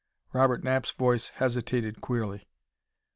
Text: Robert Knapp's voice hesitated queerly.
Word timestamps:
Robert 0.33 0.63
Knapp's 0.63 0.89
voice 0.89 1.29
hesitated 1.29 2.01
queerly. 2.01 2.47